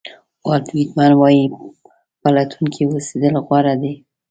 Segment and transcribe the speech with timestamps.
[0.47, 1.43] والټ وېټمن وایي
[2.21, 3.93] پلټونکی اوسېدل غوره دي.